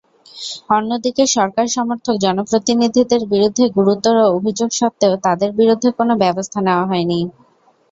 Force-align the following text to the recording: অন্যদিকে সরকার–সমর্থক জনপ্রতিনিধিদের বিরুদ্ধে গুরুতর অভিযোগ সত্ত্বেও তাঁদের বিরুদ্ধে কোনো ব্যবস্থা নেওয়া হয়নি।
অন্যদিকে 0.69 1.23
সরকার–সমর্থক 1.35 2.15
জনপ্রতিনিধিদের 2.25 3.21
বিরুদ্ধে 3.31 3.63
গুরুতর 3.77 4.15
অভিযোগ 4.31 4.69
সত্ত্বেও 4.79 5.13
তাঁদের 5.25 5.49
বিরুদ্ধে 5.59 5.89
কোনো 5.99 6.13
ব্যবস্থা 6.23 6.59
নেওয়া 6.67 6.85
হয়নি। 6.87 7.19